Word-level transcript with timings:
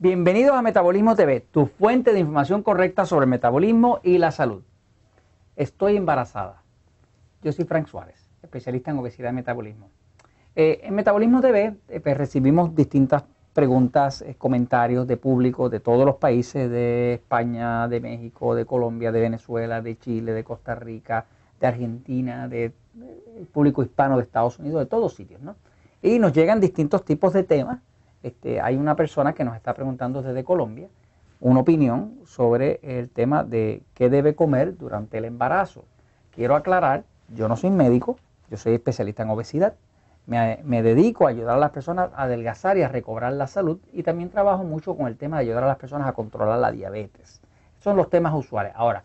Bienvenidos 0.00 0.56
a 0.56 0.62
Metabolismo 0.62 1.16
TV, 1.16 1.40
tu 1.40 1.66
fuente 1.66 2.12
de 2.12 2.20
información 2.20 2.62
correcta 2.62 3.04
sobre 3.04 3.24
el 3.24 3.30
metabolismo 3.30 3.98
y 4.04 4.18
la 4.18 4.30
salud. 4.30 4.62
Estoy 5.56 5.96
embarazada. 5.96 6.62
Yo 7.42 7.50
soy 7.50 7.64
Frank 7.64 7.88
Suárez, 7.88 8.30
especialista 8.40 8.92
en 8.92 8.98
obesidad 8.98 9.32
y 9.32 9.34
metabolismo. 9.34 9.90
Eh, 10.54 10.82
en 10.84 10.94
Metabolismo 10.94 11.40
TV 11.40 11.74
eh, 11.88 11.98
pues, 11.98 12.16
recibimos 12.16 12.76
distintas 12.76 13.24
preguntas, 13.52 14.22
eh, 14.22 14.36
comentarios 14.38 15.04
de 15.08 15.16
público 15.16 15.68
de 15.68 15.80
todos 15.80 16.06
los 16.06 16.14
países, 16.14 16.70
de 16.70 17.14
España, 17.14 17.88
de 17.88 17.98
México, 17.98 18.54
de 18.54 18.66
Colombia, 18.66 19.10
de 19.10 19.20
Venezuela, 19.20 19.82
de 19.82 19.98
Chile, 19.98 20.32
de 20.32 20.44
Costa 20.44 20.76
Rica, 20.76 21.26
de 21.60 21.66
Argentina, 21.66 22.46
de, 22.46 22.72
público 23.50 23.82
hispano 23.82 24.16
de 24.16 24.22
Estados 24.22 24.60
Unidos, 24.60 24.78
de 24.78 24.86
todos 24.86 25.14
sitios, 25.14 25.40
¿no? 25.40 25.56
Y 26.02 26.20
nos 26.20 26.32
llegan 26.32 26.60
distintos 26.60 27.04
tipos 27.04 27.32
de 27.32 27.42
temas. 27.42 27.80
Este, 28.22 28.60
hay 28.60 28.76
una 28.76 28.96
persona 28.96 29.32
que 29.32 29.44
nos 29.44 29.56
está 29.56 29.74
preguntando 29.74 30.22
desde 30.22 30.44
Colombia 30.44 30.88
una 31.40 31.60
opinión 31.60 32.18
sobre 32.24 32.80
el 32.82 33.10
tema 33.10 33.44
de 33.44 33.82
qué 33.94 34.10
debe 34.10 34.34
comer 34.34 34.76
durante 34.76 35.18
el 35.18 35.24
embarazo. 35.24 35.84
Quiero 36.32 36.56
aclarar, 36.56 37.04
yo 37.28 37.48
no 37.48 37.56
soy 37.56 37.70
médico, 37.70 38.16
yo 38.50 38.56
soy 38.56 38.74
especialista 38.74 39.22
en 39.22 39.30
obesidad 39.30 39.74
me, 40.28 40.82
dedico 40.82 41.26
a 41.26 41.30
ayudar 41.30 41.56
a 41.56 41.60
las 41.60 41.70
personas 41.70 42.10
a 42.14 42.24
adelgazar 42.24 42.76
y 42.76 42.82
a 42.82 42.88
recobrar 42.88 43.32
la 43.32 43.46
salud 43.46 43.80
y 43.92 44.02
también 44.02 44.28
trabajo 44.28 44.62
mucho 44.62 44.94
con 44.94 45.06
el 45.06 45.16
tema 45.16 45.38
de 45.38 45.44
ayudar 45.44 45.64
a 45.64 45.68
las 45.68 45.78
personas 45.78 46.06
a 46.06 46.12
controlar 46.12 46.58
la 46.58 46.70
diabetes. 46.70 47.40
Son 47.78 47.96
los 47.96 48.10
temas 48.10 48.34
usuales. 48.34 48.72
Ahora, 48.76 49.04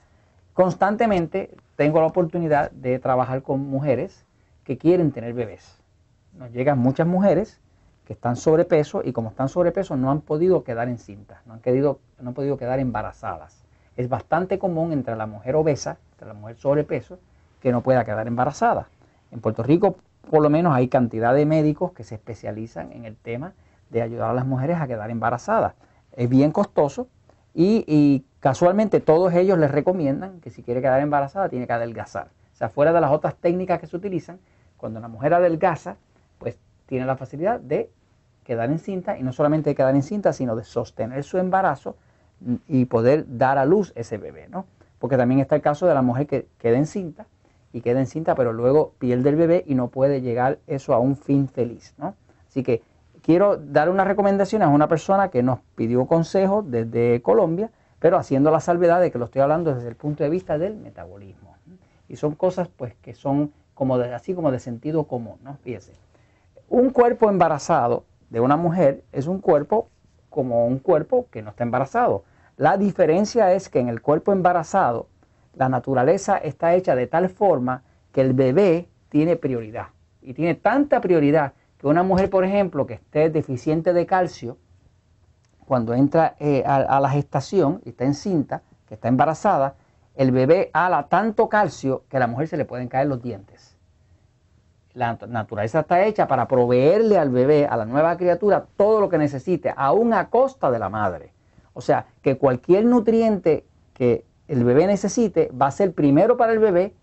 constantemente 0.53 1.55
tengo 1.77 2.01
la 2.01 2.07
oportunidad 2.07 2.71
de 2.71 2.99
trabajar 2.99 3.41
con 3.41 3.61
mujeres 3.61 4.25
que 4.65 4.77
quieren 4.77 5.13
tener 5.13 5.33
bebés. 5.33 5.81
Nos 6.37 6.51
llegan 6.51 6.79
muchas 6.79 7.07
mujeres 7.07 7.61
que 8.05 8.13
están 8.13 8.35
sobrepeso 8.35 9.01
y 9.03 9.13
como 9.13 9.29
están 9.29 9.49
sobrepeso 9.49 9.95
no 9.95 10.11
han 10.11 10.21
podido 10.21 10.63
quedar 10.63 10.89
encintas, 10.89 11.45
no 11.45 11.53
han, 11.53 11.61
no 11.63 11.97
han 12.29 12.33
podido 12.33 12.57
quedar 12.57 12.79
embarazadas. 12.79 13.63
Es 13.95 14.09
bastante 14.09 14.59
común 14.59 14.91
entre 14.91 15.15
la 15.15 15.27
mujer 15.27 15.55
obesa, 15.55 15.97
entre 16.13 16.27
la 16.27 16.33
mujer 16.33 16.57
sobrepeso, 16.57 17.19
que 17.61 17.71
no 17.71 17.81
pueda 17.81 18.03
quedar 18.03 18.27
embarazada. 18.27 18.87
En 19.31 19.39
Puerto 19.39 19.63
Rico 19.63 19.97
por 20.29 20.41
lo 20.41 20.49
menos 20.49 20.73
hay 20.73 20.87
cantidad 20.87 21.33
de 21.33 21.45
médicos 21.45 21.91
que 21.91 22.03
se 22.03 22.15
especializan 22.15 22.91
en 22.91 23.05
el 23.05 23.15
tema 23.15 23.53
de 23.89 24.01
ayudar 24.01 24.31
a 24.31 24.33
las 24.33 24.45
mujeres 24.45 24.79
a 24.79 24.87
quedar 24.87 25.11
embarazadas. 25.11 25.73
Es 26.13 26.29
bien 26.29 26.51
costoso 26.51 27.07
y, 27.53 28.25
casualmente 28.39 28.99
todos 28.99 29.33
ellos 29.33 29.57
les 29.57 29.71
recomiendan 29.71 30.41
que 30.41 30.49
si 30.49 30.63
quiere 30.63 30.81
quedar 30.81 31.01
embarazada 31.01 31.49
tiene 31.49 31.67
que 31.67 31.73
adelgazar. 31.73 32.27
O 32.53 32.55
sea, 32.55 32.69
fuera 32.69 32.91
de 32.93 33.01
las 33.01 33.11
otras 33.11 33.35
técnicas 33.35 33.79
que 33.79 33.87
se 33.87 33.95
utilizan, 33.95 34.39
cuando 34.77 34.99
una 34.99 35.07
mujer 35.07 35.33
adelgaza, 35.33 35.95
tiene 36.85 37.05
la 37.05 37.15
facilidad 37.15 37.59
de 37.59 37.89
quedar 38.43 38.69
encinta 38.69 39.17
y 39.17 39.23
no 39.23 39.31
solamente 39.31 39.69
de 39.69 39.75
quedar 39.75 39.95
encinta, 39.95 40.33
sino 40.33 40.55
de 40.55 40.63
sostener 40.63 41.23
su 41.23 41.37
embarazo 41.37 41.95
y 42.67 42.85
poder 42.85 43.25
dar 43.37 43.57
a 43.57 43.65
luz 43.65 43.93
ese 43.95 44.17
bebé, 44.17 44.47
¿no? 44.49 44.65
Porque 44.99 45.17
también 45.17 45.39
está 45.39 45.55
el 45.55 45.61
caso 45.61 45.87
de 45.87 45.93
la 45.93 46.01
mujer 46.01 46.27
que 46.27 46.47
queda 46.57 46.77
encinta 46.77 47.25
y 47.71 47.81
queda 47.81 47.99
encinta, 47.99 48.35
pero 48.35 48.53
luego 48.53 48.93
pierde 48.99 49.29
el 49.29 49.35
bebé 49.35 49.63
y 49.65 49.75
no 49.75 49.87
puede 49.87 50.21
llegar 50.21 50.59
eso 50.67 50.93
a 50.93 50.99
un 50.99 51.15
fin 51.15 51.47
feliz, 51.47 51.93
¿no? 51.97 52.15
Así 52.47 52.63
que 52.63 52.83
quiero 53.21 53.57
dar 53.57 53.89
una 53.89 54.03
recomendación 54.03 54.61
a 54.61 54.67
una 54.67 54.87
persona 54.87 55.29
que 55.29 55.41
nos 55.41 55.59
pidió 55.75 56.05
consejo 56.05 56.61
desde 56.61 57.21
Colombia, 57.21 57.71
pero 57.99 58.17
haciendo 58.17 58.51
la 58.51 58.59
salvedad 58.59 59.01
de 59.01 59.11
que 59.11 59.17
lo 59.17 59.25
estoy 59.25 59.41
hablando 59.41 59.73
desde 59.73 59.87
el 59.87 59.95
punto 59.95 60.23
de 60.23 60.29
vista 60.29 60.57
del 60.57 60.75
metabolismo. 60.75 61.55
Y 62.09 62.17
son 62.17 62.35
cosas 62.35 62.67
pues 62.67 62.93
que 63.01 63.15
son 63.15 63.53
como 63.73 63.97
de, 63.97 64.13
así 64.13 64.33
como 64.35 64.51
de 64.51 64.59
sentido 64.59 65.05
común, 65.05 65.37
¿no? 65.43 65.57
Fíjese. 65.63 65.93
Un 66.73 66.89
cuerpo 66.89 67.29
embarazado 67.29 68.03
de 68.31 68.39
una 68.39 68.57
mujer 68.57 69.03
es 69.11 69.27
un 69.27 69.41
cuerpo 69.41 69.89
como 70.31 70.65
un 70.65 70.79
cuerpo 70.79 71.27
que 71.29 71.43
no 71.43 71.51
está 71.51 71.63
embarazado. 71.63 72.23
La 72.57 72.77
diferencia 72.77 73.53
es 73.53 73.69
que 73.69 73.79
en 73.79 73.89
el 73.89 74.01
cuerpo 74.01 74.31
embarazado 74.31 75.05
la 75.53 75.69
naturaleza 75.69 76.35
está 76.37 76.73
hecha 76.73 76.95
de 76.95 77.05
tal 77.05 77.29
forma 77.29 77.83
que 78.11 78.21
el 78.21 78.33
bebé 78.33 78.89
tiene 79.09 79.35
prioridad. 79.35 79.89
Y 80.19 80.33
tiene 80.33 80.55
tanta 80.55 80.99
prioridad 80.99 81.53
que 81.77 81.85
una 81.85 82.01
mujer, 82.01 82.31
por 82.31 82.43
ejemplo, 82.43 82.87
que 82.87 82.95
esté 82.95 83.29
deficiente 83.29 83.93
de 83.93 84.07
calcio, 84.07 84.57
cuando 85.67 85.93
entra 85.93 86.35
eh, 86.39 86.63
a, 86.65 86.99
la 86.99 87.09
gestación 87.11 87.81
y 87.85 87.89
está 87.89 88.05
encinta, 88.05 88.63
que 88.87 88.95
está 88.95 89.09
embarazada, 89.09 89.75
el 90.15 90.31
bebé 90.31 90.71
ala 90.73 91.07
tanto 91.07 91.49
calcio 91.49 92.05
que 92.09 92.17
a 92.17 92.21
la 92.21 92.25
mujer 92.25 92.47
se 92.47 92.57
le 92.57 92.65
pueden 92.65 92.87
caer 92.87 93.05
los 93.05 93.21
dientes. 93.21 93.72
La 94.93 95.17
naturaleza 95.27 95.81
está 95.81 96.05
hecha 96.05 96.27
para 96.27 96.47
proveerle 96.47 97.17
al 97.17 97.29
bebé, 97.29 97.65
a 97.65 97.75
la 97.77 97.85
nueva 97.85 98.15
criatura, 98.17 98.65
todo 98.77 99.01
lo 99.01 99.09
que 99.09 99.17
necesite, 99.17 99.73
aún 99.75 100.13
a 100.13 100.29
costa 100.29 100.69
de 100.69 100.79
la 100.79 100.89
madre. 100.89 101.31
O 101.73 101.81
sea, 101.81 102.05
que 102.21 102.37
cualquier 102.37 102.85
nutriente 102.85 103.65
que 103.93 104.25
el 104.47 104.63
bebé 104.63 104.85
necesite 104.85 105.51
va 105.59 105.67
a 105.67 105.71
ser 105.71 105.93
primero 105.93 106.37
para 106.37 106.53
el 106.53 106.59
bebé, 106.59 106.93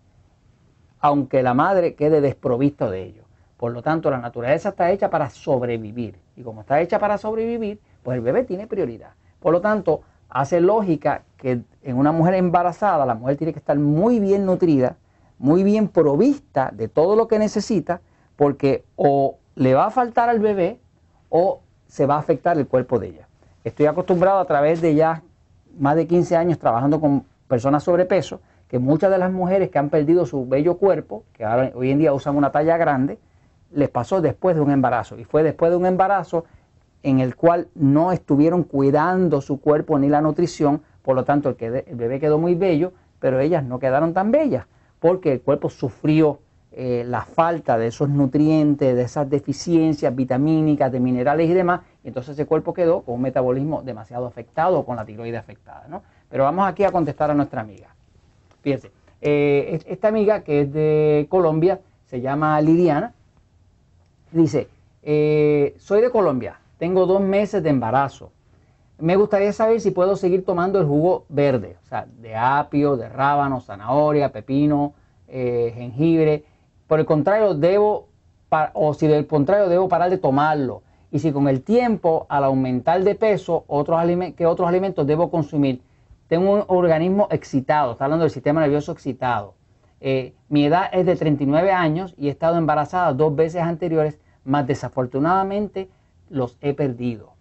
aunque 0.99 1.43
la 1.43 1.53
madre 1.53 1.95
quede 1.95 2.21
desprovisto 2.21 2.89
de 2.89 3.03
ello. 3.03 3.23
Por 3.57 3.73
lo 3.73 3.81
tanto, 3.81 4.09
la 4.09 4.19
naturaleza 4.19 4.69
está 4.69 4.89
hecha 4.91 5.09
para 5.09 5.29
sobrevivir. 5.29 6.17
Y 6.35 6.43
como 6.43 6.61
está 6.61 6.79
hecha 6.81 6.97
para 6.97 7.17
sobrevivir, 7.17 7.79
pues 8.03 8.15
el 8.15 8.23
bebé 8.23 8.43
tiene 8.43 8.67
prioridad. 8.67 9.11
Por 9.39 9.51
lo 9.51 9.61
tanto, 9.61 10.01
hace 10.29 10.61
lógica 10.61 11.23
que 11.37 11.61
en 11.83 11.97
una 11.97 12.11
mujer 12.11 12.35
embarazada 12.35 13.05
la 13.05 13.15
mujer 13.15 13.37
tiene 13.37 13.53
que 13.53 13.59
estar 13.59 13.77
muy 13.77 14.19
bien 14.19 14.45
nutrida, 14.45 14.95
muy 15.41 15.63
bien 15.63 15.87
provista 15.87 16.69
de 16.71 16.87
todo 16.87 17.15
lo 17.15 17.27
que 17.27 17.39
necesita, 17.39 18.01
porque 18.35 18.85
o 18.95 19.37
le 19.55 19.73
va 19.73 19.87
a 19.87 19.89
faltar 19.89 20.29
al 20.29 20.39
bebé 20.39 20.79
o 21.29 21.61
se 21.87 22.05
va 22.05 22.15
a 22.15 22.19
afectar 22.19 22.57
el 22.59 22.67
cuerpo 22.67 22.99
de 22.99 23.07
ella. 23.07 23.27
Estoy 23.63 23.87
acostumbrado 23.87 24.39
a 24.39 24.45
través 24.45 24.81
de 24.81 24.93
ya 24.93 25.23
más 25.79 25.95
de 25.95 26.05
15 26.05 26.37
años 26.37 26.59
trabajando 26.59 27.01
con 27.01 27.25
personas 27.47 27.83
sobrepeso, 27.83 28.39
que 28.67 28.77
muchas 28.77 29.09
de 29.09 29.17
las 29.17 29.31
mujeres 29.31 29.71
que 29.71 29.79
han 29.79 29.89
perdido 29.89 30.27
su 30.27 30.47
bello 30.47 30.77
cuerpo, 30.77 31.23
que 31.33 31.43
ahora, 31.43 31.71
hoy 31.73 31.89
en 31.89 31.97
día 31.97 32.13
usan 32.13 32.37
una 32.37 32.51
talla 32.51 32.77
grande, 32.77 33.17
les 33.71 33.89
pasó 33.89 34.21
después 34.21 34.55
de 34.55 34.61
un 34.61 34.69
embarazo. 34.69 35.17
Y 35.17 35.23
fue 35.23 35.41
después 35.41 35.71
de 35.71 35.77
un 35.77 35.87
embarazo 35.87 36.45
en 37.01 37.19
el 37.19 37.35
cual 37.35 37.67
no 37.73 38.11
estuvieron 38.11 38.63
cuidando 38.63 39.41
su 39.41 39.59
cuerpo 39.59 39.97
ni 39.97 40.07
la 40.07 40.21
nutrición, 40.21 40.83
por 41.01 41.15
lo 41.15 41.23
tanto 41.25 41.49
el, 41.49 41.83
el 41.87 41.95
bebé 41.95 42.19
quedó 42.19 42.37
muy 42.37 42.53
bello, 42.53 42.93
pero 43.19 43.39
ellas 43.39 43.63
no 43.63 43.79
quedaron 43.79 44.13
tan 44.13 44.31
bellas, 44.31 44.65
porque 45.01 45.33
el 45.33 45.41
cuerpo 45.41 45.69
sufrió 45.69 46.39
eh, 46.71 47.03
la 47.05 47.25
falta 47.25 47.77
de 47.77 47.87
esos 47.87 48.07
nutrientes, 48.07 48.95
de 48.95 49.01
esas 49.01 49.27
deficiencias 49.29 50.15
vitamínicas, 50.15 50.91
de 50.91 50.99
minerales 50.99 51.49
y 51.49 51.53
demás, 51.53 51.81
y 52.03 52.09
entonces 52.09 52.33
ese 52.33 52.45
cuerpo 52.45 52.73
quedó 52.73 53.01
con 53.01 53.15
un 53.15 53.21
metabolismo 53.23 53.81
demasiado 53.81 54.27
afectado, 54.27 54.85
con 54.85 54.95
la 54.95 55.03
tiroide 55.03 55.37
afectada. 55.37 55.85
¿no? 55.89 56.03
Pero 56.29 56.43
vamos 56.43 56.69
aquí 56.69 56.83
a 56.83 56.91
contestar 56.91 57.31
a 57.31 57.33
nuestra 57.33 57.61
amiga. 57.61 57.87
Fíjense, 58.61 58.91
eh, 59.21 59.81
esta 59.87 60.07
amiga 60.07 60.43
que 60.43 60.61
es 60.61 60.71
de 60.71 61.25
Colombia, 61.29 61.81
se 62.05 62.21
llama 62.21 62.61
Liliana, 62.61 63.13
dice, 64.31 64.67
eh, 65.01 65.75
soy 65.79 66.01
de 66.01 66.11
Colombia, 66.11 66.59
tengo 66.77 67.07
dos 67.07 67.21
meses 67.21 67.63
de 67.63 67.69
embarazo. 67.69 68.31
Me 69.01 69.15
gustaría 69.15 69.51
saber 69.51 69.81
si 69.81 69.89
puedo 69.89 70.15
seguir 70.15 70.45
tomando 70.45 70.79
el 70.79 70.85
jugo 70.85 71.25
verde, 71.27 71.75
o 71.83 71.87
sea, 71.87 72.05
de 72.19 72.35
apio, 72.35 72.97
de 72.97 73.09
rábano, 73.09 73.59
zanahoria, 73.59 74.31
pepino, 74.31 74.93
eh, 75.27 75.73
jengibre. 75.75 76.45
Por 76.85 76.99
el 76.99 77.07
contrario, 77.07 77.55
debo, 77.55 78.09
o 78.73 78.93
si 78.93 79.07
del 79.07 79.25
contrario, 79.25 79.69
debo 79.69 79.89
parar 79.89 80.11
de 80.11 80.19
tomarlo. 80.19 80.83
Y 81.09 81.17
si 81.17 81.31
con 81.31 81.47
el 81.47 81.63
tiempo, 81.63 82.27
al 82.29 82.43
aumentar 82.43 83.03
de 83.03 83.15
peso, 83.15 83.63
otros 83.65 83.99
¿qué 84.37 84.45
otros 84.45 84.69
alimentos 84.69 85.07
debo 85.07 85.31
consumir? 85.31 85.81
Tengo 86.27 86.51
un 86.51 86.63
organismo 86.67 87.27
excitado, 87.31 87.93
está 87.93 88.05
hablando 88.05 88.23
del 88.23 88.31
sistema 88.31 88.61
nervioso 88.61 88.91
excitado. 88.91 89.55
Eh, 89.99 90.35
mi 90.47 90.65
edad 90.65 90.91
es 90.91 91.07
de 91.07 91.15
39 91.15 91.71
años 91.71 92.13
y 92.19 92.27
he 92.27 92.29
estado 92.29 92.57
embarazada 92.57 93.13
dos 93.13 93.35
veces 93.35 93.63
anteriores, 93.63 94.19
más 94.43 94.67
desafortunadamente 94.67 95.89
los 96.29 96.57
he 96.61 96.75
perdido. 96.75 97.40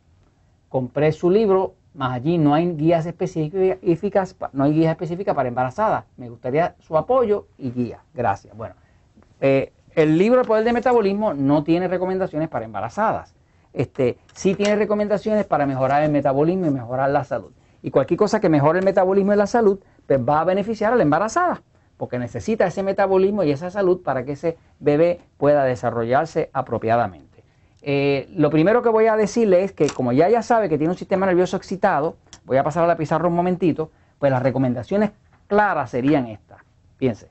Compré 0.70 1.12
su 1.12 1.30
libro, 1.30 1.74
más 1.92 2.12
allí 2.12 2.38
no 2.38 2.54
hay 2.54 2.72
guías 2.72 3.04
específicas, 3.04 4.36
no 4.52 4.64
hay 4.64 4.72
guías 4.72 4.92
específicas 4.92 5.34
para 5.34 5.48
embarazadas. 5.48 6.04
Me 6.16 6.30
gustaría 6.30 6.76
su 6.78 6.96
apoyo 6.96 7.48
y 7.58 7.72
guía. 7.72 7.98
Gracias. 8.14 8.56
Bueno, 8.56 8.76
eh, 9.40 9.72
el 9.94 10.16
libro 10.16 10.40
El 10.40 10.46
Poder 10.46 10.64
del 10.64 10.72
Metabolismo 10.72 11.34
no 11.34 11.64
tiene 11.64 11.88
recomendaciones 11.88 12.48
para 12.48 12.64
embarazadas. 12.64 13.34
Este, 13.72 14.18
sí 14.32 14.54
tiene 14.54 14.76
recomendaciones 14.76 15.44
para 15.44 15.66
mejorar 15.66 16.02
el 16.02 16.10
metabolismo 16.10 16.66
y 16.66 16.70
mejorar 16.70 17.10
la 17.10 17.24
salud. 17.24 17.52
Y 17.82 17.90
cualquier 17.90 18.18
cosa 18.18 18.40
que 18.40 18.48
mejore 18.48 18.78
el 18.78 18.84
metabolismo 18.84 19.32
y 19.32 19.36
la 19.36 19.46
salud, 19.46 19.80
pues 20.06 20.20
va 20.20 20.40
a 20.40 20.44
beneficiar 20.44 20.92
a 20.92 20.96
la 20.96 21.02
embarazada, 21.02 21.62
porque 21.96 22.18
necesita 22.18 22.66
ese 22.66 22.82
metabolismo 22.82 23.42
y 23.42 23.50
esa 23.50 23.70
salud 23.70 24.02
para 24.02 24.24
que 24.24 24.32
ese 24.32 24.58
bebé 24.78 25.20
pueda 25.38 25.64
desarrollarse 25.64 26.50
apropiadamente. 26.52 27.29
Eh, 27.82 28.28
lo 28.34 28.50
primero 28.50 28.82
que 28.82 28.88
voy 28.88 29.06
a 29.06 29.16
decirle 29.16 29.64
es 29.64 29.72
que 29.72 29.88
como 29.88 30.12
ya 30.12 30.28
ya 30.28 30.42
sabe 30.42 30.68
que 30.68 30.76
tiene 30.76 30.92
un 30.92 30.98
sistema 30.98 31.26
nervioso 31.26 31.56
excitado, 31.56 32.16
voy 32.44 32.58
a 32.58 32.64
pasar 32.64 32.84
a 32.84 32.86
la 32.86 32.96
pizarra 32.96 33.28
un 33.28 33.34
momentito, 33.34 33.90
pues 34.18 34.30
las 34.30 34.42
recomendaciones 34.42 35.12
claras 35.46 35.90
serían 35.90 36.26
estas. 36.26 36.58
Piense. 36.98 37.30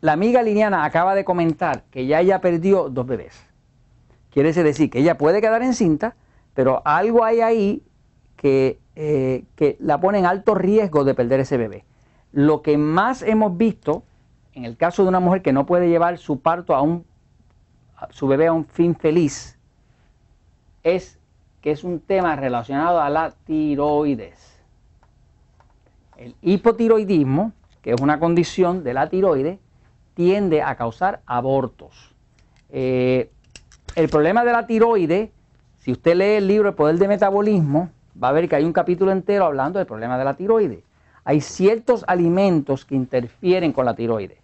La 0.00 0.12
amiga 0.12 0.42
Liliana 0.42 0.84
acaba 0.84 1.14
de 1.14 1.24
comentar 1.24 1.84
que 1.90 2.06
ya 2.06 2.20
ella 2.20 2.40
perdió 2.40 2.88
dos 2.88 3.06
bebés. 3.06 3.40
quiere 4.30 4.52
decir 4.52 4.90
que 4.90 4.98
ella 4.98 5.18
puede 5.18 5.40
quedar 5.40 5.62
encinta, 5.62 6.16
pero 6.54 6.82
algo 6.84 7.24
hay 7.24 7.40
ahí 7.40 7.82
que, 8.36 8.80
eh, 8.96 9.44
que 9.54 9.76
la 9.78 10.00
pone 10.00 10.18
en 10.18 10.26
alto 10.26 10.54
riesgo 10.54 11.04
de 11.04 11.14
perder 11.14 11.40
ese 11.40 11.58
bebé. 11.58 11.84
Lo 12.32 12.62
que 12.62 12.78
más 12.78 13.22
hemos 13.22 13.56
visto 13.56 14.02
en 14.54 14.64
el 14.64 14.76
caso 14.76 15.02
de 15.02 15.08
una 15.08 15.20
mujer 15.20 15.42
que 15.42 15.52
no 15.52 15.66
puede 15.66 15.88
llevar 15.88 16.18
su 16.18 16.40
parto 16.40 16.74
a 16.74 16.82
un 16.82 17.04
su 18.10 18.26
bebé 18.26 18.46
a 18.48 18.52
un 18.52 18.66
fin 18.66 18.94
feliz 18.94 19.58
es 20.82 21.18
que 21.60 21.70
es 21.70 21.84
un 21.84 22.00
tema 22.00 22.36
relacionado 22.36 23.00
a 23.00 23.08
la 23.08 23.30
tiroides. 23.30 24.60
El 26.16 26.34
hipotiroidismo, 26.42 27.52
que 27.80 27.92
es 27.92 28.00
una 28.00 28.18
condición 28.18 28.84
de 28.84 28.94
la 28.94 29.08
tiroides, 29.08 29.58
tiende 30.14 30.62
a 30.62 30.74
causar 30.76 31.20
abortos. 31.26 32.14
Eh, 32.70 33.30
el 33.94 34.08
problema 34.08 34.44
de 34.44 34.52
la 34.52 34.66
tiroides, 34.66 35.30
si 35.78 35.92
usted 35.92 36.16
lee 36.16 36.36
el 36.36 36.48
libro 36.48 36.68
El 36.68 36.74
Poder 36.74 36.98
de 36.98 37.08
Metabolismo, 37.08 37.90
va 38.22 38.28
a 38.28 38.32
ver 38.32 38.48
que 38.48 38.56
hay 38.56 38.64
un 38.64 38.72
capítulo 38.72 39.12
entero 39.12 39.44
hablando 39.44 39.78
del 39.78 39.86
problema 39.86 40.18
de 40.18 40.24
la 40.24 40.34
tiroides. 40.34 40.84
Hay 41.24 41.40
ciertos 41.40 42.04
alimentos 42.08 42.84
que 42.84 42.94
interfieren 42.94 43.72
con 43.72 43.84
la 43.84 43.94
tiroides. 43.94 44.38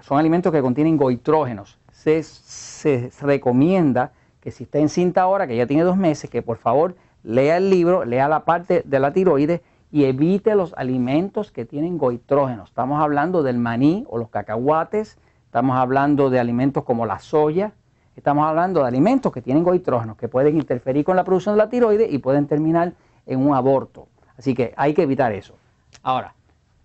son 0.00 0.18
alimentos 0.18 0.52
que 0.52 0.60
contienen 0.60 0.96
goitrógenos. 0.96 1.78
Se, 1.96 2.22
se 2.22 3.10
recomienda 3.20 4.12
que 4.40 4.52
si 4.52 4.64
está 4.64 4.78
encinta 4.78 5.22
ahora, 5.22 5.46
que 5.46 5.56
ya 5.56 5.66
tiene 5.66 5.82
dos 5.82 5.96
meses, 5.96 6.30
que 6.30 6.40
por 6.42 6.58
favor 6.58 6.94
lea 7.24 7.56
el 7.56 7.68
libro, 7.68 8.04
lea 8.04 8.28
la 8.28 8.44
parte 8.44 8.82
de 8.84 9.00
la 9.00 9.12
tiroides 9.12 9.60
y 9.90 10.04
evite 10.04 10.54
los 10.54 10.72
alimentos 10.74 11.50
que 11.50 11.64
tienen 11.64 11.98
goitrógenos. 11.98 12.68
Estamos 12.68 13.02
hablando 13.02 13.42
del 13.42 13.58
maní 13.58 14.04
o 14.08 14.18
los 14.18 14.28
cacahuates, 14.28 15.18
estamos 15.46 15.76
hablando 15.76 16.30
de 16.30 16.38
alimentos 16.38 16.84
como 16.84 17.06
la 17.06 17.18
soya, 17.18 17.72
estamos 18.14 18.46
hablando 18.46 18.82
de 18.82 18.88
alimentos 18.88 19.32
que 19.32 19.42
tienen 19.42 19.64
goitrógenos, 19.64 20.16
que 20.16 20.28
pueden 20.28 20.56
interferir 20.56 21.04
con 21.04 21.16
la 21.16 21.24
producción 21.24 21.54
de 21.54 21.64
la 21.64 21.68
tiroides 21.68 22.12
y 22.12 22.18
pueden 22.18 22.46
terminar 22.46 22.92
en 23.26 23.44
un 23.44 23.54
aborto. 23.54 24.06
Así 24.38 24.54
que 24.54 24.74
hay 24.76 24.94
que 24.94 25.02
evitar 25.02 25.32
eso. 25.32 25.56
Ahora, 26.02 26.34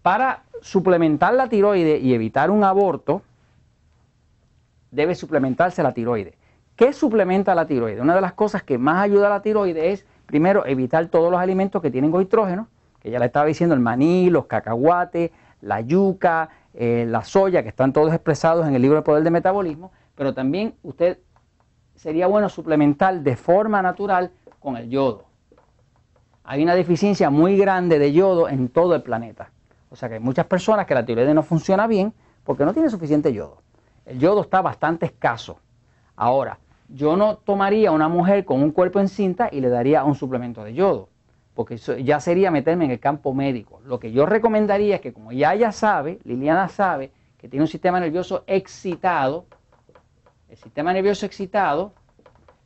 para 0.01 0.43
suplementar 0.61 1.33
la 1.33 1.47
tiroides 1.47 2.01
y 2.01 2.13
evitar 2.13 2.49
un 2.49 2.63
aborto, 2.63 3.21
debe 4.91 5.15
suplementarse 5.15 5.81
la 5.81 5.93
tiroides. 5.93 6.35
¿Qué 6.75 6.93
suplementa 6.93 7.55
la 7.55 7.65
tiroides? 7.65 8.01
Una 8.01 8.15
de 8.15 8.21
las 8.21 8.33
cosas 8.33 8.63
que 8.63 8.77
más 8.77 9.03
ayuda 9.03 9.27
a 9.27 9.29
la 9.29 9.41
tiroides 9.41 9.99
es, 9.99 10.05
primero, 10.25 10.65
evitar 10.65 11.07
todos 11.07 11.31
los 11.31 11.39
alimentos 11.39 11.81
que 11.81 11.91
tienen 11.91 12.11
goitrógeno, 12.11 12.67
que 12.99 13.09
ya 13.09 13.19
le 13.19 13.25
estaba 13.25 13.45
diciendo, 13.45 13.73
el 13.73 13.81
maní, 13.81 14.29
los 14.29 14.45
cacahuates, 14.45 15.31
la 15.61 15.81
yuca, 15.81 16.49
eh, 16.73 17.05
la 17.07 17.23
soya, 17.23 17.63
que 17.63 17.69
están 17.69 17.93
todos 17.93 18.13
expresados 18.13 18.67
en 18.67 18.75
el 18.75 18.81
libro 18.81 18.97
de 18.97 19.03
Poder 19.03 19.23
de 19.23 19.31
Metabolismo, 19.31 19.91
pero 20.15 20.33
también 20.33 20.75
usted 20.83 21.19
sería 21.95 22.27
bueno 22.27 22.49
suplementar 22.49 23.21
de 23.21 23.35
forma 23.35 23.81
natural 23.81 24.31
con 24.59 24.77
el 24.77 24.89
yodo. 24.89 25.25
Hay 26.43 26.63
una 26.63 26.75
deficiencia 26.75 27.29
muy 27.29 27.57
grande 27.57 27.99
de 27.99 28.11
yodo 28.11 28.49
en 28.49 28.69
todo 28.69 28.95
el 28.95 29.03
planeta. 29.03 29.51
O 29.89 29.95
sea 29.95 30.09
que 30.09 30.15
hay 30.15 30.21
muchas 30.21 30.45
personas 30.45 30.85
que 30.85 30.95
la 30.95 31.05
tiroides 31.05 31.35
no 31.35 31.43
funciona 31.43 31.85
bien 31.85 32.13
porque 32.43 32.65
no 32.65 32.73
tiene 32.73 32.89
suficiente 32.89 33.33
yodo. 33.33 33.61
El 34.11 34.19
yodo 34.19 34.41
está 34.41 34.61
bastante 34.61 35.05
escaso. 35.05 35.61
Ahora, 36.17 36.59
yo 36.89 37.15
no 37.15 37.37
tomaría 37.37 37.89
a 37.89 37.91
una 37.93 38.09
mujer 38.09 38.43
con 38.43 38.61
un 38.61 38.71
cuerpo 38.71 38.99
en 38.99 39.07
cinta 39.07 39.47
y 39.49 39.61
le 39.61 39.69
daría 39.69 40.03
un 40.03 40.15
suplemento 40.15 40.65
de 40.65 40.73
yodo, 40.73 41.07
porque 41.53 41.75
eso 41.75 41.95
ya 41.95 42.19
sería 42.19 42.51
meterme 42.51 42.83
en 42.83 42.91
el 42.91 42.99
campo 42.99 43.33
médico. 43.33 43.79
Lo 43.85 44.01
que 44.01 44.11
yo 44.11 44.25
recomendaría 44.25 44.95
es 44.95 45.01
que 45.01 45.13
como 45.13 45.31
ya 45.31 45.53
ella 45.53 45.71
sabe, 45.71 46.19
Liliana 46.25 46.67
sabe, 46.67 47.13
que 47.37 47.47
tiene 47.47 47.63
un 47.63 47.69
sistema 47.69 48.01
nervioso 48.01 48.43
excitado, 48.47 49.45
el 50.49 50.57
sistema 50.57 50.91
nervioso 50.91 51.25
excitado 51.25 51.93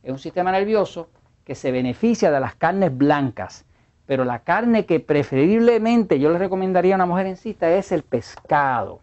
es 0.02 0.10
un 0.10 0.18
sistema 0.18 0.50
nervioso 0.50 1.10
que 1.44 1.54
se 1.54 1.70
beneficia 1.70 2.32
de 2.32 2.40
las 2.40 2.56
carnes 2.56 2.96
blancas, 2.98 3.64
pero 4.04 4.24
la 4.24 4.40
carne 4.40 4.84
que 4.84 4.98
preferiblemente 4.98 6.18
yo 6.18 6.32
le 6.32 6.38
recomendaría 6.38 6.94
a 6.94 6.96
una 6.96 7.06
mujer 7.06 7.26
en 7.26 7.36
cinta 7.36 7.70
es 7.70 7.92
el 7.92 8.02
pescado. 8.02 8.98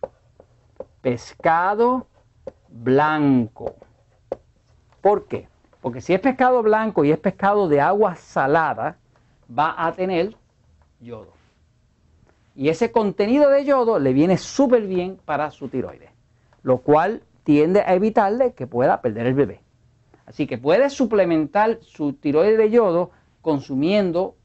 Pescado 1.01 2.07
blanco. 2.73 3.75
¿Por 5.01 5.27
qué? 5.27 5.47
Porque 5.81 6.01
si 6.01 6.13
es 6.13 6.19
pescado 6.19 6.63
blanco 6.63 7.03
y 7.03 7.11
es 7.11 7.19
pescado 7.19 7.67
de 7.67 7.79
agua 7.79 8.15
salada, 8.15 8.97
va 9.47 9.75
a 9.85 9.91
tener 9.93 10.35
yodo. 10.99 11.33
Y 12.55 12.69
ese 12.69 12.91
contenido 12.91 13.49
de 13.49 13.65
yodo 13.65 13.99
le 13.99 14.13
viene 14.13 14.37
súper 14.37 14.87
bien 14.87 15.19
para 15.25 15.51
su 15.51 15.69
tiroides, 15.69 16.11
lo 16.61 16.79
cual 16.79 17.23
tiende 17.43 17.81
a 17.81 17.93
evitarle 17.93 18.53
que 18.53 18.67
pueda 18.67 19.01
perder 19.01 19.27
el 19.27 19.33
bebé. 19.33 19.61
Así 20.25 20.47
que 20.47 20.57
puede 20.57 20.89
suplementar 20.89 21.79
su 21.81 22.13
tiroides 22.13 22.57
de 22.57 22.69
yodo 22.69 23.11
consumiendo 23.41 24.35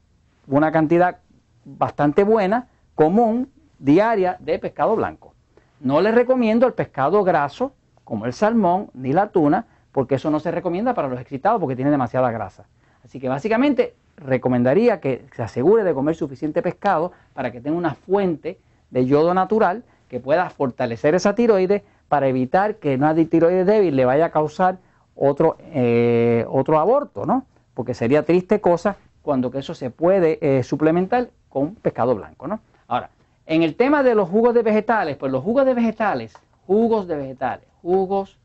una 0.47 0.71
cantidad 0.71 1.19
bastante 1.63 2.23
buena, 2.23 2.67
común, 2.95 3.51
diaria 3.77 4.35
de 4.39 4.59
pescado 4.59 4.95
blanco. 4.95 5.33
No 5.79 6.01
le 6.01 6.11
recomiendo 6.11 6.67
el 6.67 6.73
pescado 6.73 7.23
graso, 7.23 7.73
como 8.09 8.25
el 8.25 8.33
salmón 8.33 8.89
ni 8.95 9.13
la 9.13 9.27
tuna, 9.27 9.67
porque 9.91 10.15
eso 10.15 10.31
no 10.31 10.39
se 10.39 10.49
recomienda 10.49 10.95
para 10.95 11.07
los 11.07 11.21
excitados 11.21 11.61
porque 11.61 11.75
tiene 11.75 11.91
demasiada 11.91 12.31
grasa. 12.31 12.65
Así 13.05 13.19
que 13.19 13.29
básicamente 13.29 13.93
recomendaría 14.17 14.99
que 14.99 15.25
se 15.35 15.43
asegure 15.43 15.83
de 15.83 15.93
comer 15.93 16.15
suficiente 16.15 16.63
pescado 16.63 17.11
para 17.35 17.51
que 17.51 17.61
tenga 17.61 17.77
una 17.77 17.93
fuente 17.93 18.57
de 18.89 19.05
yodo 19.05 19.35
natural 19.35 19.83
que 20.07 20.19
pueda 20.19 20.49
fortalecer 20.49 21.13
esa 21.13 21.35
tiroides 21.35 21.83
para 22.07 22.27
evitar 22.27 22.77
que 22.77 22.95
una 22.95 23.13
tiroides 23.13 23.67
débil 23.67 23.95
le 23.95 24.05
vaya 24.05 24.25
a 24.25 24.31
causar 24.31 24.79
otro, 25.15 25.57
eh, 25.71 26.45
otro 26.49 26.79
aborto, 26.79 27.27
¿no? 27.27 27.45
Porque 27.75 27.93
sería 27.93 28.23
triste 28.23 28.59
cosa 28.59 28.97
cuando 29.21 29.51
que 29.51 29.59
eso 29.59 29.75
se 29.75 29.91
puede 29.91 30.39
eh, 30.41 30.63
suplementar 30.63 31.29
con 31.47 31.75
pescado 31.75 32.15
blanco, 32.15 32.47
¿no? 32.47 32.59
Ahora, 32.87 33.11
en 33.45 33.61
el 33.61 33.75
tema 33.75 34.01
de 34.01 34.15
los 34.15 34.27
jugos 34.27 34.55
de 34.55 34.63
vegetales, 34.63 35.15
pues 35.15 35.31
los 35.31 35.43
jugos 35.43 35.63
de 35.67 35.75
vegetales, 35.75 36.33
jugos 36.65 37.07
de 37.07 37.15
vegetales, 37.15 37.68
jugos 37.81 38.37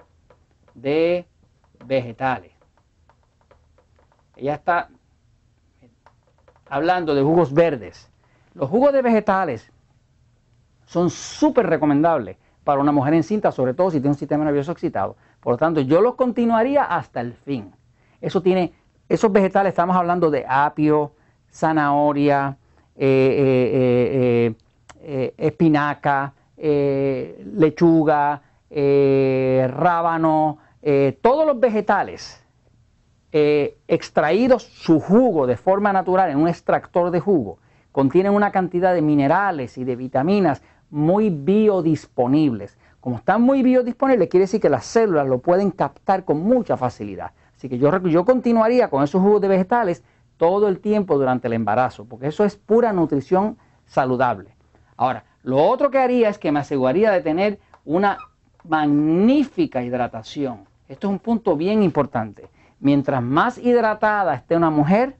de 0.75 1.27
vegetales. 1.87 2.53
Ella 4.37 4.55
está 4.55 4.89
hablando 6.69 7.15
de 7.15 7.23
jugos 7.23 7.53
verdes. 7.53 8.11
Los 8.55 8.69
jugos 8.71 8.93
de 8.93 9.03
vegetales 9.03 9.71
son 10.87 11.11
súper 11.11 11.67
recomendables 11.67 12.37
para 12.65 12.81
una 12.81 12.93
mujer 12.93 13.15
encinta, 13.15 13.53
sobre 13.53 13.75
todo 13.75 13.91
si 13.91 13.99
tiene 13.99 14.11
un 14.11 14.19
sistema 14.19 14.45
nervioso 14.45 14.73
excitado. 14.73 15.17
Por 15.41 15.55
lo 15.55 15.57
tanto, 15.59 15.81
yo 15.81 16.01
los 16.01 16.15
continuaría 16.15 16.85
hasta 16.85 17.21
el 17.21 17.35
fin. 17.35 17.73
Eso 18.21 18.41
tiene, 18.41 18.73
esos 19.09 19.31
vegetales, 19.31 19.71
estamos 19.71 19.97
hablando 19.97 20.31
de 20.31 20.45
apio, 20.49 21.13
zanahoria, 21.53 22.57
eh, 22.97 24.55
eh, 24.55 24.55
eh, 25.03 25.35
espinaca, 25.37 26.33
lechuga, 26.57 28.41
rábano, 28.75 30.59
eh, 30.87 31.19
todos 31.23 31.47
los 31.47 31.59
vegetales 31.59 32.45
eh, 33.33 33.79
extraídos 33.89 34.65
su 34.65 35.01
jugo 35.01 35.47
de 35.47 35.57
forma 35.57 35.95
natural 35.95 36.31
en 36.31 36.37
un 36.37 36.47
extractor 36.47 37.11
de 37.11 37.21
jugo 37.21 37.59
contienen 37.91 38.35
una 38.35 38.53
cantidad 38.53 38.93
de 38.93 39.01
minerales 39.01 39.79
y 39.79 39.85
de 39.85 39.97
vitaminas 39.97 40.63
muy 40.91 41.31
biodisponibles. 41.31 42.77
Como 43.01 43.17
están 43.17 43.41
muy 43.41 43.63
biodisponibles, 43.63 44.29
quiere 44.29 44.45
decir 44.45 44.61
que 44.61 44.69
las 44.69 44.85
células 44.85 45.27
lo 45.27 45.39
pueden 45.39 45.71
captar 45.71 46.25
con 46.25 46.43
mucha 46.43 46.77
facilidad. 46.77 47.31
Así 47.57 47.71
que 47.71 47.79
yo, 47.79 47.97
yo 48.03 48.27
continuaría 48.27 48.91
con 48.91 49.03
esos 49.03 49.23
jugos 49.23 49.41
de 49.41 49.49
vegetales 49.49 50.05
todo 50.37 50.69
el 50.69 50.81
tiempo 50.81 51.17
durante 51.17 51.47
el 51.47 51.55
embarazo, 51.55 52.05
porque 52.05 52.27
eso 52.27 52.45
es 52.45 52.57
pura 52.57 52.93
nutrición 52.93 53.57
saludable. 53.87 54.55
Ahora, 54.99 55.25
lo 55.43 55.63
otro 55.63 55.91
que 55.91 55.99
haría 55.99 56.29
es 56.29 56.39
que 56.39 56.53
me 56.53 56.61
aseguraría 56.61 57.11
de 57.11 57.23
tener 57.23 57.59
una 57.85 58.19
magnífica 58.65 59.83
hidratación. 59.83 60.65
Esto 60.89 61.09
es 61.09 61.13
un 61.13 61.19
punto 61.19 61.57
bien 61.57 61.83
importante. 61.83 62.49
Mientras 62.81 63.23
más 63.23 63.59
hidratada 63.59 64.35
esté 64.35 64.57
una 64.57 64.71
mujer, 64.71 65.17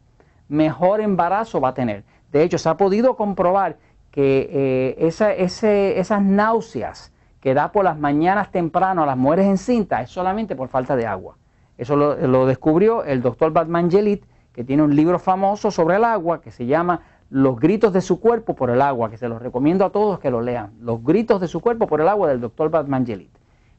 mejor 0.49 1.01
embarazo 1.01 1.61
va 1.61 1.71
a 1.71 1.75
tener. 1.75 2.05
De 2.33 2.43
hecho, 2.43 2.59
se 2.59 2.69
ha 2.69 2.77
podido 2.77 3.17
comprobar 3.17 3.77
que 4.11 4.49
eh, 4.53 5.97
esas 5.99 6.23
náuseas 6.23 7.13
que 7.41 7.53
da 7.53 7.73
por 7.73 7.85
las 7.85 7.99
mañanas 7.99 8.51
temprano 8.51 9.03
a 9.03 9.07
las 9.07 9.17
mujeres 9.17 9.47
encintas 9.47 10.05
es 10.05 10.11
solamente 10.11 10.57
por 10.57 10.69
falta 10.69 10.97
de 10.97 11.07
agua. 11.07 11.37
Eso 11.77 11.97
lo, 11.97 12.47
descubrió 12.47 13.05
el 13.05 13.21
doctor 13.21 13.53
Batman 13.53 13.91
Gelit, 13.91 14.25
que 14.53 14.65
tiene 14.65 14.83
un 14.83 14.95
libro 14.95 15.19
famoso 15.19 15.71
sobre 15.71 15.97
el 15.97 16.05
agua 16.05 16.41
que 16.41 16.51
se 16.51 16.67
llama 16.67 17.01
Los 17.31 17.59
gritos 17.59 17.93
de 17.93 18.01
su 18.01 18.21
cuerpo 18.21 18.55
por 18.55 18.71
el 18.71 18.83
agua, 18.83 19.11
que 19.11 19.17
se 19.17 19.29
los 19.29 19.41
recomiendo 19.41 19.85
a 19.85 19.91
todos 19.91 20.19
que 20.19 20.31
lo 20.31 20.41
lean. 20.41 20.73
Los 20.81 21.03
gritos 21.03 21.41
de 21.41 21.49
su 21.49 21.61
cuerpo 21.61 21.87
por 21.87 22.01
el 22.01 22.09
agua 22.09 22.29
del 22.29 22.41
doctor 22.41 22.71
Batman 22.71 23.07
Gelit. 23.07 23.35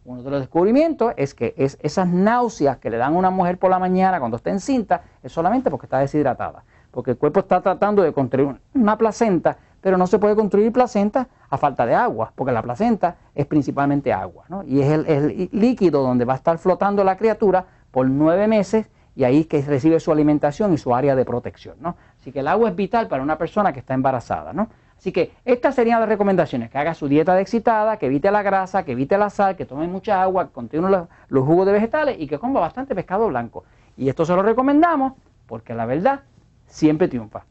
Uno 0.06 0.22
de 0.22 0.30
los 0.30 0.40
descubrimientos 0.40 1.14
es 1.18 1.34
que 1.34 1.56
es 1.58 1.80
esas 1.82 2.08
náuseas 2.08 2.78
que 2.78 2.92
le 2.92 2.98
dan 2.98 3.16
a 3.16 3.18
una 3.18 3.32
mujer 3.32 3.58
por 3.58 3.72
la 3.72 3.80
mañana 3.80 4.20
cuando 4.20 4.38
está 4.38 4.52
encinta 4.52 5.02
es 5.24 5.32
solamente 5.32 5.72
porque 5.72 5.88
está 5.88 5.98
deshidratada. 5.98 6.64
Porque 6.92 7.12
el 7.12 7.18
cuerpo 7.18 7.40
está 7.40 7.60
tratando 7.60 8.04
de 8.04 8.14
construir 8.14 8.56
una 8.76 8.98
placenta, 9.00 9.58
pero 9.82 9.98
no 9.98 10.06
se 10.06 10.20
puede 10.20 10.36
construir 10.36 10.72
placenta 10.72 11.28
a 11.50 11.58
falta 11.58 11.88
de 11.88 11.96
agua, 11.96 12.32
porque 12.36 12.54
la 12.54 12.62
placenta 12.62 13.16
es 13.34 13.48
principalmente 13.48 14.14
agua. 14.14 14.46
Y 14.68 14.82
es 14.82 14.92
el, 14.92 15.50
líquido 15.52 16.04
donde 16.04 16.24
va 16.24 16.34
a 16.34 16.38
estar 16.38 16.60
flotando 16.60 17.04
la 17.04 17.18
criatura 17.18 17.66
por 17.90 18.08
nueve 18.08 18.48
meses 18.48 18.88
y 19.16 19.24
ahí 19.24 19.46
que 19.46 19.62
recibe 19.64 20.00
su 20.00 20.12
alimentación 20.12 20.72
y 20.74 20.78
su 20.78 20.94
área 20.94 21.16
de 21.16 21.26
protección. 21.26 21.78
¿no? 21.80 21.96
Así 22.26 22.32
que 22.32 22.40
el 22.40 22.48
agua 22.48 22.70
es 22.70 22.76
vital 22.76 23.08
para 23.08 23.22
una 23.22 23.38
persona 23.38 23.72
que 23.72 23.82
está 23.82 23.94
embarazada. 23.94 24.52
¿no? 24.52 24.68
Así 24.98 25.12
que 25.12 25.34
estas 25.46 25.76
serían 25.76 26.00
las 26.00 26.10
recomendaciones, 26.10 26.72
que 26.72 26.78
haga 26.80 26.96
su 26.96 27.08
dieta 27.08 27.36
de 27.36 27.42
excitada, 27.44 27.98
que 27.98 28.08
evite 28.08 28.32
la 28.32 28.42
grasa, 28.42 28.84
que 28.84 28.94
evite 28.94 29.16
la 29.16 29.30
sal, 29.30 29.56
que 29.56 29.64
tome 29.64 29.86
mucha 29.86 30.24
agua, 30.24 30.50
que 30.52 30.82
los 31.28 31.46
jugos 31.46 31.68
de 31.68 31.72
vegetales 31.72 32.16
y 32.18 32.26
que 32.26 32.40
coma 32.40 32.60
bastante 32.60 32.96
pescado 32.96 33.28
blanco. 33.28 33.64
Y 33.96 34.10
esto 34.10 34.26
se 34.26 34.34
lo 34.34 34.42
recomendamos 34.42 35.14
porque 35.46 35.76
la 35.76 35.86
verdad 35.86 36.22
siempre 36.66 37.08
triunfa. 37.08 37.46